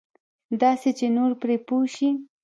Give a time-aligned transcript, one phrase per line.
[0.61, 2.09] داسې چې نور پرې پوه شي.